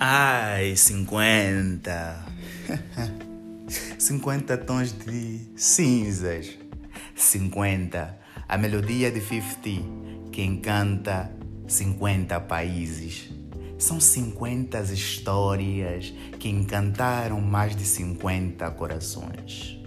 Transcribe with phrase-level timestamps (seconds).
[0.00, 2.24] Ai, 50.
[3.98, 6.56] 50 tons de cinzas.
[7.16, 8.16] 50.
[8.48, 11.32] A melodia de 50 que encanta
[11.66, 13.28] 50 países.
[13.76, 19.80] São 50 histórias que encantaram mais de 50 corações.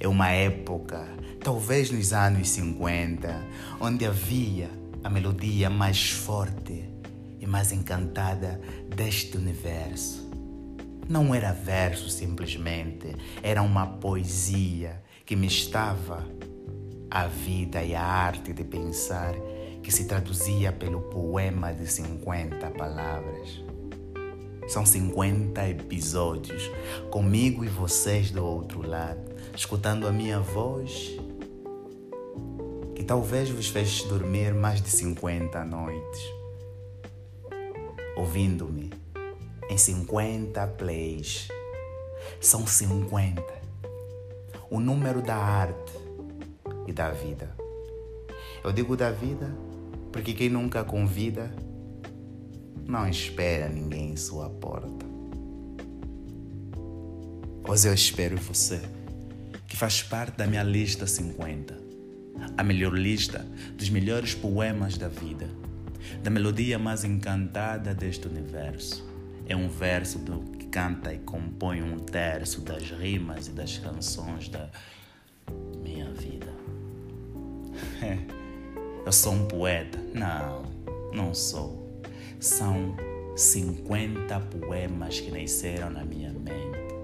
[0.00, 1.06] É uma época,
[1.42, 3.44] talvez nos anos 50,
[3.78, 4.70] onde havia
[5.02, 6.93] a melodia mais forte
[7.44, 8.58] e mais encantada
[8.88, 10.26] deste universo.
[11.06, 16.26] Não era verso simplesmente, era uma poesia que me estava
[17.10, 19.34] a vida e a arte de pensar
[19.82, 23.62] que se traduzia pelo poema de 50 palavras.
[24.66, 26.70] São 50 episódios,
[27.10, 29.20] comigo e vocês do outro lado,
[29.54, 31.18] escutando a minha voz,
[32.94, 36.43] que talvez vos fez dormir mais de 50 noites,
[38.16, 38.90] ouvindo-me
[39.68, 41.48] em 50 plays.
[42.40, 43.42] São 50,
[44.70, 45.92] o número da arte
[46.86, 47.54] e da vida.
[48.62, 49.54] Eu digo da vida
[50.12, 51.54] porque quem nunca convida
[52.86, 55.04] não espera ninguém em sua porta.
[57.66, 58.80] Hoje eu espero você,
[59.66, 61.76] que faz parte da minha lista 50,
[62.56, 63.44] a melhor lista
[63.76, 65.48] dos melhores poemas da vida,
[66.22, 69.04] da melodia mais encantada deste universo.
[69.46, 74.48] É um verso do que canta e compõe um terço das rimas e das canções
[74.48, 74.68] da
[75.82, 76.52] minha vida.
[79.04, 79.98] Eu sou um poeta?
[80.14, 80.62] Não,
[81.12, 82.02] não sou.
[82.40, 82.96] São
[83.36, 86.94] 50 poemas que nasceram na minha mente.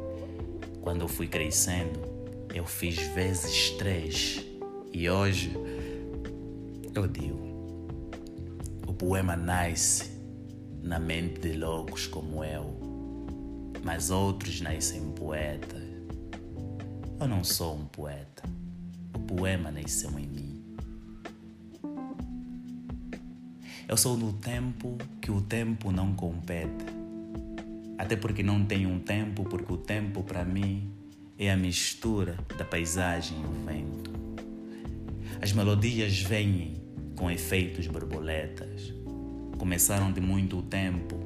[0.81, 2.01] Quando eu fui crescendo,
[2.55, 4.45] eu fiz vezes três.
[4.93, 5.53] E hoje,
[6.95, 7.50] eu digo:
[9.01, 10.11] poema nasce
[10.83, 12.79] na mente de loucos como eu,
[13.83, 15.83] mas outros nascem poetas.
[17.19, 18.43] Eu não sou um poeta.
[19.15, 20.63] O poema nasceu em mim.
[23.89, 26.85] Eu sou do tempo que o tempo não compete.
[27.97, 30.93] Até porque não tenho um tempo, porque o tempo para mim
[31.39, 34.11] é a mistura da paisagem e o vento.
[35.41, 36.80] As melodias vêm
[37.21, 38.95] com efeitos borboletas.
[39.59, 41.21] Começaram de muito tempo,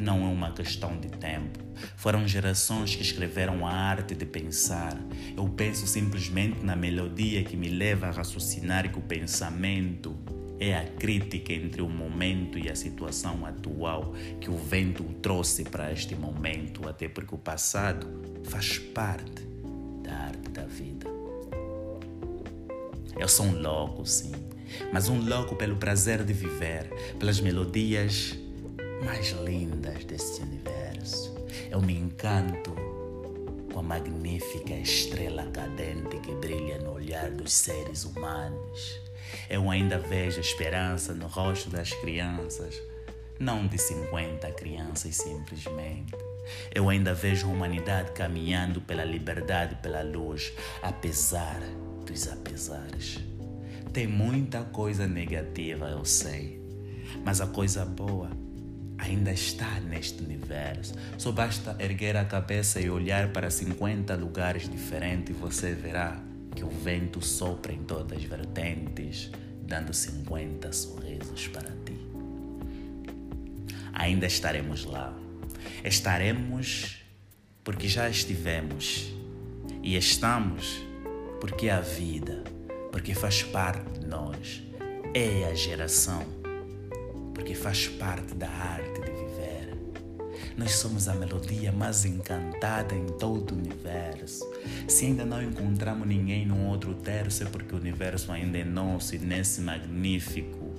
[0.00, 1.58] não é uma questão de tempo.
[1.96, 4.96] Foram gerações que escreveram a arte de pensar.
[5.36, 10.16] Eu penso simplesmente na melodia que me leva a raciocinar que o pensamento
[10.58, 15.92] é a crítica entre o momento e a situação atual que o vento trouxe para
[15.92, 18.08] este momento, até porque o passado
[18.44, 19.42] faz parte
[20.02, 21.06] da arte da vida.
[23.16, 24.32] Eu sou um louco, sim,
[24.92, 28.36] mas um louco pelo prazer de viver, pelas melodias
[29.04, 31.34] mais lindas deste universo.
[31.70, 32.74] Eu me encanto
[33.72, 39.08] com a magnífica estrela cadente que brilha no olhar dos seres humanos
[39.48, 42.80] eu ainda vejo esperança no rosto das crianças,
[43.38, 46.14] não de 50 crianças simplesmente.
[46.74, 50.52] Eu ainda vejo a humanidade caminhando pela liberdade, pela luz,
[50.82, 51.60] apesar
[52.06, 53.18] dos apesares.
[53.92, 56.60] Tem muita coisa negativa, eu sei,
[57.24, 58.30] mas a coisa boa
[58.98, 60.94] ainda está neste universo.
[61.16, 66.20] Só basta erguer a cabeça e olhar para 50 lugares diferentes e você verá
[66.54, 69.30] que o vento sopra em todas as vertentes,
[69.62, 71.96] dando 50 sorrisos para ti.
[73.92, 75.16] Ainda estaremos lá.
[75.84, 76.98] Estaremos
[77.62, 79.12] porque já estivemos.
[79.82, 80.82] E estamos
[81.40, 82.42] porque a vida,
[82.90, 84.62] porque faz parte de nós.
[85.14, 86.22] É a geração,
[87.34, 89.18] porque faz parte da arte de
[90.58, 94.44] nós somos a melodia mais encantada em todo o universo.
[94.88, 99.14] Se ainda não encontramos ninguém num outro terço, é porque o universo ainda é nosso
[99.14, 100.74] e nesse magnífico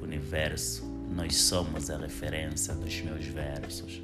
[0.00, 4.02] universo nós somos a referência dos meus versos.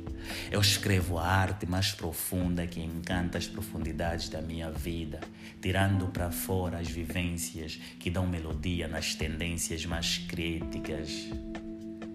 [0.51, 5.21] Eu escrevo a arte mais profunda que encanta as profundidades da minha vida,
[5.61, 11.11] tirando para fora as vivências que dão melodia nas tendências mais críticas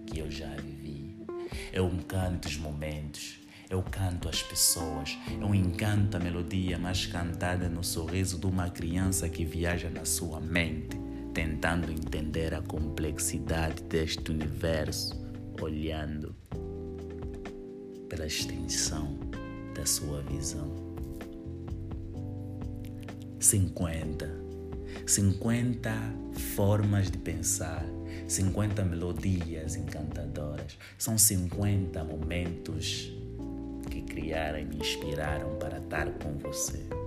[0.06, 1.16] que eu já vivi.
[1.72, 3.38] Eu canto os momentos,
[3.68, 9.28] eu canto as pessoas, eu encanto a melodia mais cantada no sorriso de uma criança
[9.28, 10.96] que viaja na sua mente,
[11.38, 15.14] tentando entender a complexidade deste universo,
[15.62, 16.34] olhando
[18.08, 19.16] pela extensão
[19.72, 20.74] da sua visão.
[23.38, 24.28] 50.
[25.06, 25.92] 50
[26.56, 27.84] formas de pensar,
[28.26, 30.76] 50 melodias encantadoras.
[30.98, 33.12] São 50 momentos
[33.88, 36.97] que criaram e me inspiraram para estar com você.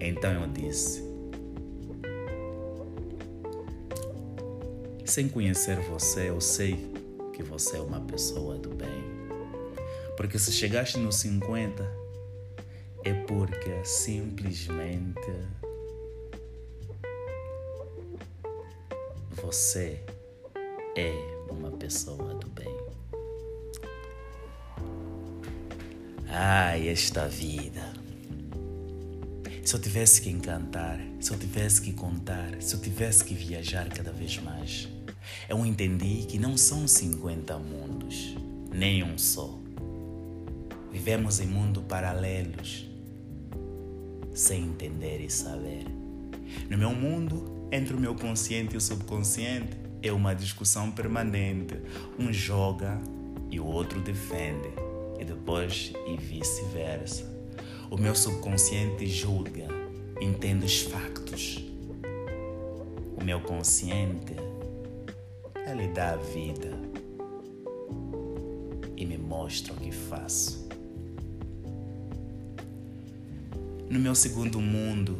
[0.00, 1.02] Então eu disse:
[5.04, 6.92] sem conhecer você, eu sei
[7.32, 9.18] que você é uma pessoa do bem.
[10.16, 11.82] Porque se chegaste nos 50,
[13.04, 15.32] é porque simplesmente
[19.42, 20.04] você
[20.96, 21.12] é
[21.50, 22.76] uma pessoa do bem.
[26.28, 27.97] Ai, esta vida.
[29.68, 33.86] Se eu tivesse que encantar, se eu tivesse que contar, se eu tivesse que viajar
[33.90, 34.88] cada vez mais,
[35.46, 38.34] eu entendi que não são 50 mundos,
[38.72, 39.58] nem um só.
[40.90, 42.88] Vivemos em mundos paralelos,
[44.32, 45.84] sem entender e saber.
[46.70, 51.78] No meu mundo, entre o meu consciente e o subconsciente, é uma discussão permanente.
[52.18, 52.98] Um joga
[53.50, 54.70] e o outro defende,
[55.20, 57.37] e depois e vice-versa.
[57.90, 59.66] O meu subconsciente julga,
[60.20, 61.64] entende os factos.
[63.16, 64.36] O meu consciente,
[65.66, 66.70] ele dá a vida
[68.94, 70.68] e me mostra o que faço.
[73.88, 75.18] No meu segundo mundo,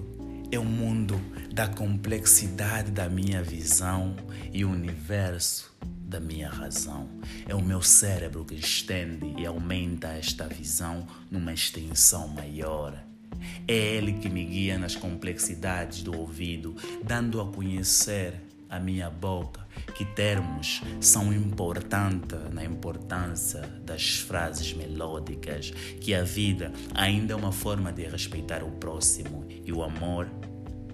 [0.52, 1.18] é o mundo
[1.50, 4.14] da complexidade da minha visão
[4.52, 5.77] e o universo
[6.08, 7.06] da minha razão.
[7.46, 12.98] É o meu cérebro que estende e aumenta esta visão numa extensão maior.
[13.68, 16.74] É ele que me guia nas complexidades do ouvido,
[17.04, 18.34] dando a conhecer
[18.70, 25.70] a minha boca que termos são importantes na importância das frases melódicas,
[26.00, 30.28] que a vida ainda é uma forma de respeitar o próximo e o amor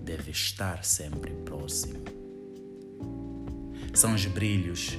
[0.03, 2.24] deve estar sempre próximo.
[3.95, 4.99] São os brilhos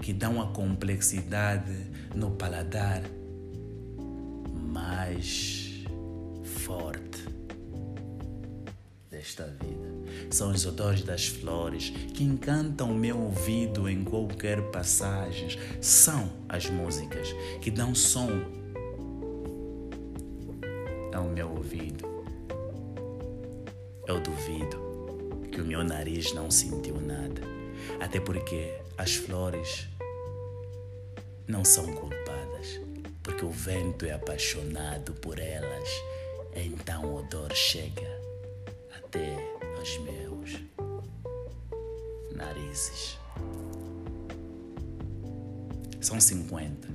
[0.00, 1.74] que dão a complexidade
[2.14, 3.02] no paladar
[4.54, 5.84] mais
[6.44, 7.26] forte
[9.10, 9.92] desta vida.
[10.30, 15.48] São os odores das flores que encantam o meu ouvido em qualquer passagem.
[15.80, 17.28] São as músicas
[17.60, 18.30] que dão som
[21.12, 22.06] ao meu ouvido.
[24.06, 24.91] Eu duvido
[25.52, 27.42] que o meu nariz não sentiu nada.
[28.00, 29.86] Até porque as flores
[31.46, 32.80] não são culpadas,
[33.22, 35.88] porque o vento é apaixonado por elas.
[36.56, 38.20] Então o odor chega
[38.96, 39.36] até
[39.76, 40.58] aos meus
[42.34, 43.18] narizes.
[46.00, 46.88] São 50,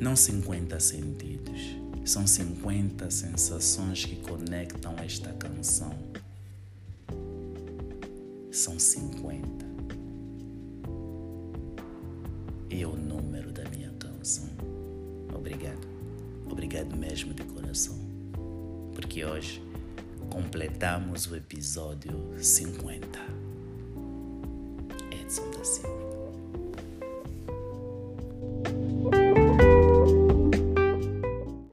[0.00, 1.60] não 50 sentidos,
[2.04, 5.96] são 50 sensações que conectam esta canção.
[8.50, 9.64] São 50.
[12.68, 14.48] E é o número da minha canção.
[15.34, 15.86] Obrigado.
[16.50, 17.96] Obrigado mesmo de coração.
[18.94, 19.62] Porque hoje
[20.30, 23.18] completamos o episódio 50.
[25.12, 25.99] Edson da Silva.